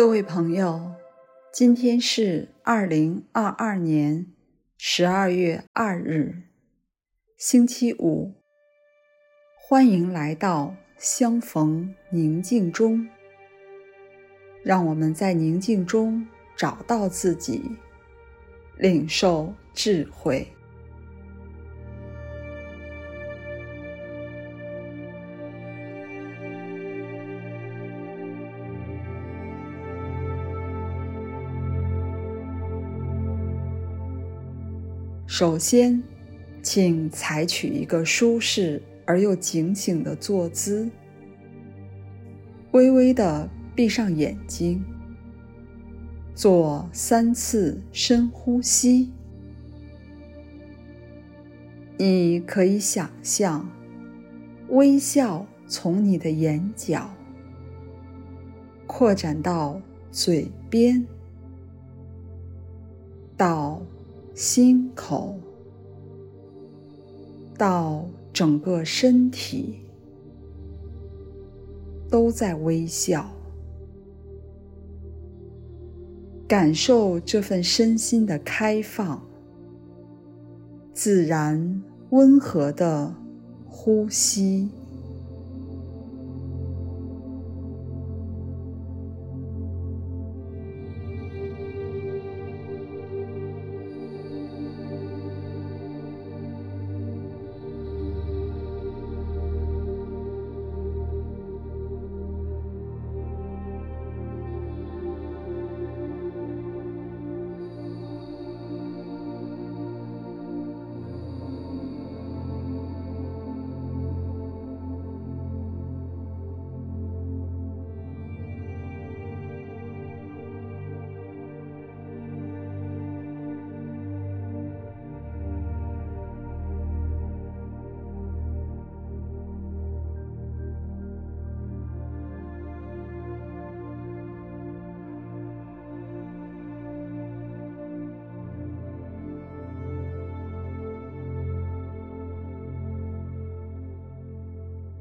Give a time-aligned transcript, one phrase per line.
[0.00, 0.94] 各位朋友，
[1.52, 4.28] 今天是二零二二年
[4.78, 6.44] 十二月二日，
[7.36, 8.32] 星期五。
[9.58, 13.06] 欢迎来到相逢宁静中，
[14.64, 17.62] 让我们在宁静中找到自己，
[18.78, 20.50] 领受智慧。
[35.32, 36.02] 首先，
[36.60, 40.90] 请采取一个舒适而又警醒的坐姿，
[42.72, 44.84] 微微地闭上眼睛，
[46.34, 49.12] 做三次深呼吸。
[51.96, 53.70] 你可以想象，
[54.70, 57.08] 微笑从你的眼角
[58.84, 61.06] 扩展到嘴边，
[63.36, 63.80] 到
[64.42, 65.38] 心口，
[67.58, 69.80] 到整个身体，
[72.08, 73.30] 都在微笑，
[76.48, 79.22] 感受这份身心的开放，
[80.94, 83.14] 自然温和的
[83.68, 84.70] 呼吸。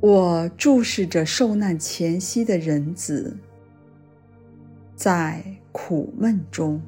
[0.00, 3.36] 我注视着受难前夕的人子，
[4.96, 6.80] 在苦闷中。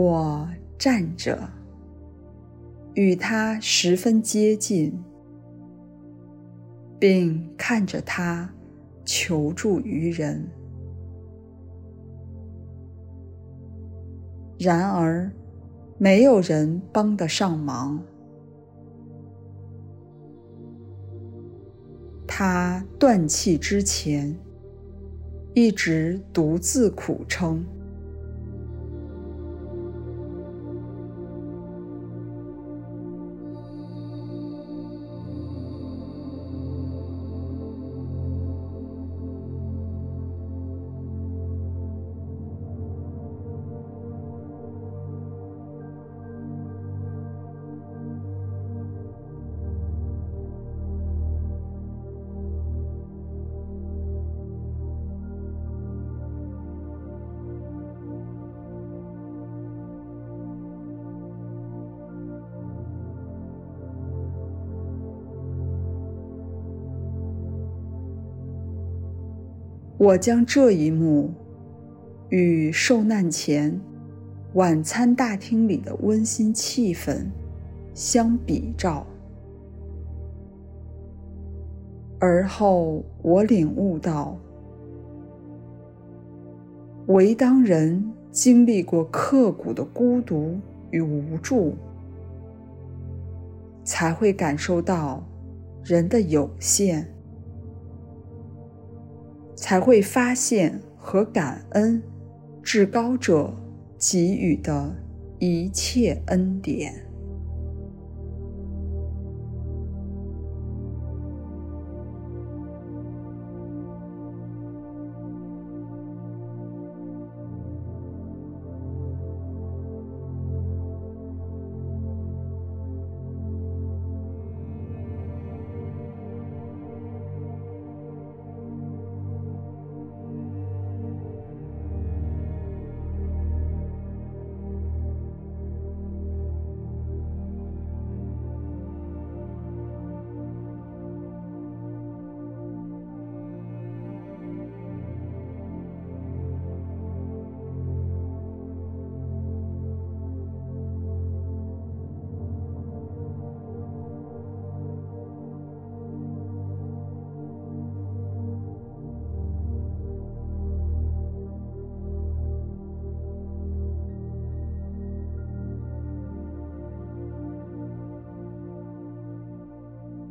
[0.00, 1.38] 我站着，
[2.94, 4.98] 与他十分接近，
[6.98, 8.50] 并看着他
[9.04, 10.48] 求助于人。
[14.58, 15.30] 然而，
[15.98, 18.02] 没有人帮得上忙。
[22.26, 24.34] 他断气之前，
[25.52, 27.62] 一直独自苦撑。
[70.00, 71.30] 我将这一幕
[72.30, 73.78] 与受难前
[74.54, 77.26] 晚餐大厅里的温馨气氛
[77.92, 79.06] 相比照，
[82.18, 84.34] 而后我领悟到，
[87.08, 90.58] 唯当人经历过刻骨的孤独
[90.90, 91.74] 与无助，
[93.84, 95.22] 才会感受到
[95.84, 97.06] 人的有限。
[99.60, 102.02] 才会发现和感恩
[102.62, 103.54] 至高者
[103.98, 104.96] 给予的
[105.38, 107.09] 一切恩典。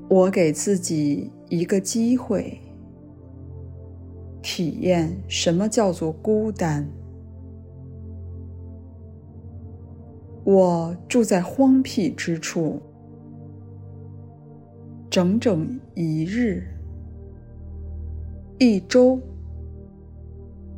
[0.10, 2.60] 我给自己一个机会，
[4.42, 6.90] 体验什么叫做孤单。
[10.44, 12.82] 我住在荒僻之处，
[15.12, 16.64] 整整一日、
[18.58, 19.20] 一周，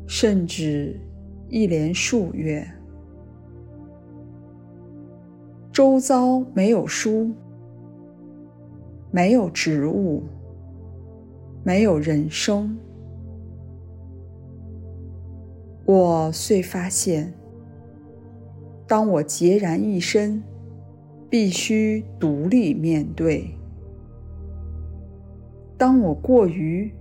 [0.06, 1.00] 甚至
[1.48, 2.70] 一连数月。
[5.72, 7.30] 周遭没有书，
[9.12, 10.24] 没有植物，
[11.62, 12.76] 没有人生。
[15.84, 17.32] 我遂发现，
[18.88, 20.42] 当我孑然一身，
[21.30, 23.54] 必须独立面对；
[25.78, 26.92] 当我过于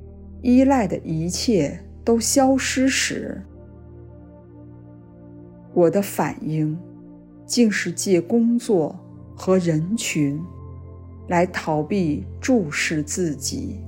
[0.43, 3.41] 依赖的一切都消失时，
[5.73, 6.77] 我的反应。
[7.43, 8.97] 竟是借工作
[9.35, 10.41] 和人群
[11.31, 13.79] 来逃避注视自己。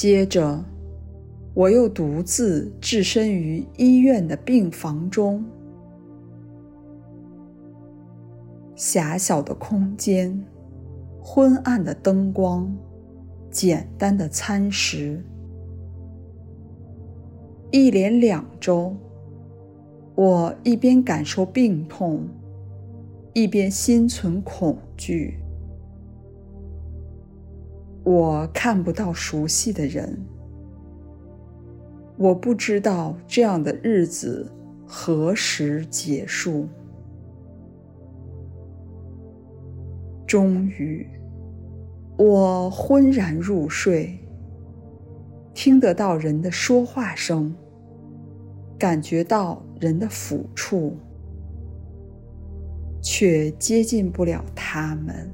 [0.00, 0.64] 接着，
[1.52, 5.44] 我又独自置身于医院的病房中，
[8.74, 10.42] 狭小的空间，
[11.22, 12.74] 昏暗的灯光，
[13.50, 15.22] 简单的餐食。
[17.70, 18.96] 一连两周，
[20.14, 22.26] 我一边感受病痛，
[23.34, 25.36] 一边心存恐惧。
[28.12, 30.20] 我看不到熟悉的人，
[32.16, 34.50] 我不知道这样的日子
[34.84, 36.66] 何时结束。
[40.26, 41.06] 终于，
[42.18, 44.18] 我昏然入睡，
[45.54, 47.54] 听得到人的说话声，
[48.76, 50.96] 感觉到人的抚触，
[53.00, 55.30] 却接近不了他们。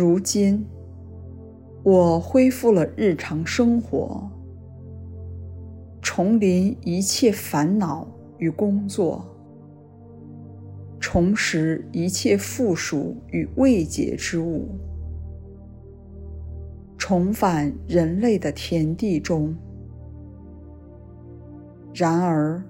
[0.00, 0.64] 如今，
[1.82, 4.30] 我恢复了日常生活，
[6.00, 9.22] 重临一切烦恼与工作，
[10.98, 14.68] 重拾一切附属与未解之物，
[16.96, 19.54] 重返人类的田地中。
[21.92, 22.64] 然而，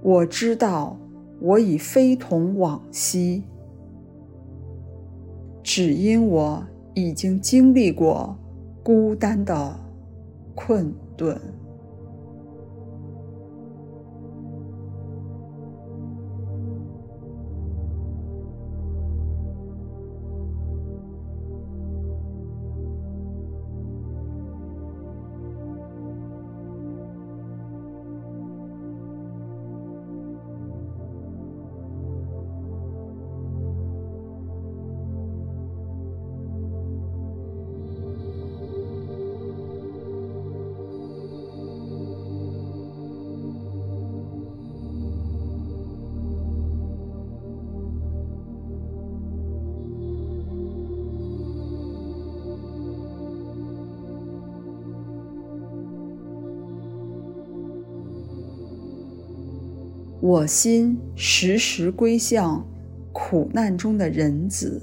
[0.00, 0.98] 我知道
[1.38, 3.44] 我已非同往昔。
[5.62, 6.64] 只因我
[6.94, 8.36] 已经经历过
[8.82, 9.80] 孤单的
[10.54, 11.40] 困顿。
[60.22, 62.64] 我心时时归向
[63.12, 64.80] 苦难中的人子，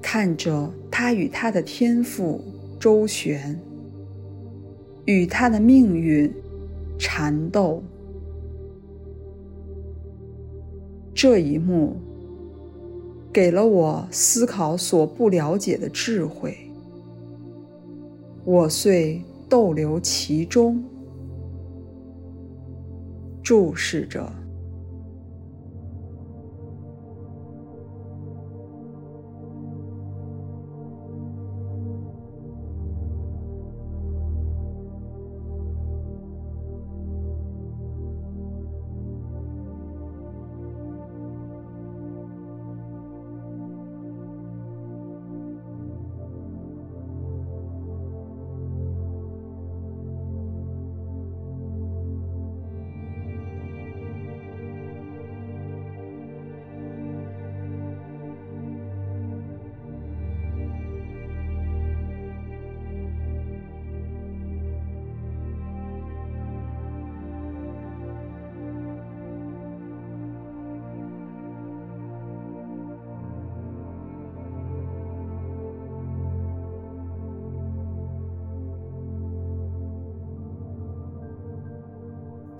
[0.00, 2.40] 看着他与他的天父
[2.80, 3.60] 周旋，
[5.04, 6.32] 与他的命运
[6.98, 7.82] 缠斗。
[11.12, 11.94] 这一幕
[13.30, 16.56] 给了我思考所不了解的智慧，
[18.46, 20.82] 我遂逗留其中。
[23.42, 24.41] 注视着。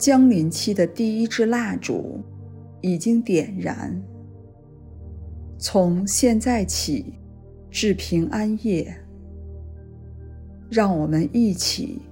[0.02, 2.18] 将临期的第一支蜡烛
[2.80, 4.02] 已经点燃。
[5.61, 7.14] 从现在起
[7.71, 8.92] 至平安夜，
[10.68, 12.02] 让我们一起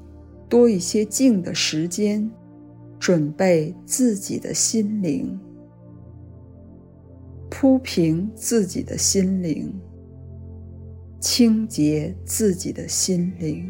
[0.49, 2.31] 多一些静的时间，
[3.01, 5.37] 准备自己的心灵，
[7.51, 9.75] 铺平自己的心灵，
[11.19, 13.69] 清洁自己的心灵，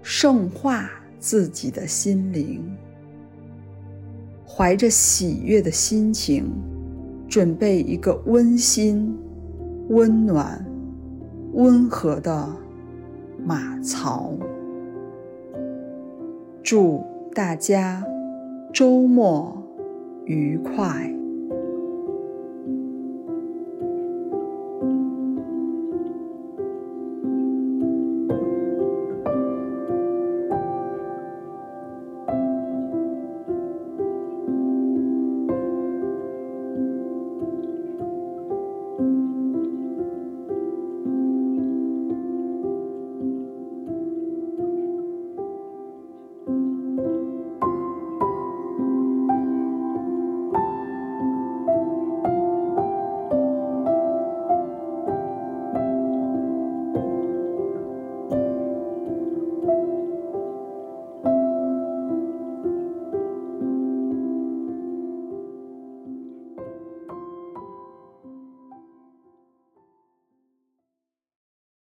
[0.00, 1.01] 圣化。
[1.22, 2.60] 自己的心灵，
[4.44, 6.50] 怀着喜悦的心情，
[7.28, 9.16] 准备一个温馨、
[9.90, 10.66] 温暖、
[11.52, 12.48] 温和的
[13.38, 14.32] 马槽。
[16.60, 18.04] 祝大家
[18.72, 19.62] 周末
[20.24, 21.08] 愉快。